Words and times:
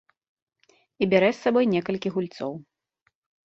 І 1.03 1.09
бярэ 1.11 1.29
з 1.37 1.39
сабой 1.45 1.65
некалькі 1.77 2.15
гульцоў. 2.19 2.61